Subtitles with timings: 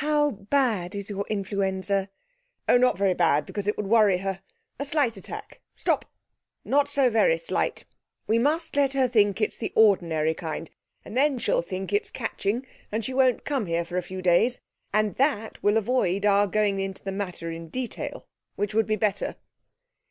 [0.00, 2.08] 'How bad is your influenza?'
[2.66, 4.40] 'Oh, not very bad; because it would worry her:
[4.78, 5.60] a slight attack.
[5.74, 6.06] Stop!
[6.64, 7.84] Not so very slight
[8.26, 10.70] we must let her think it's the ordinary kind,
[11.04, 14.62] and then she'll think it's catching and she won't come here for a few days,
[14.94, 19.36] and that will avoid our going into the matter in detail, which would be better.'